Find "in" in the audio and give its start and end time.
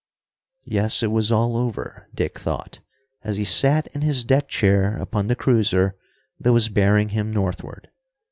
3.93-4.01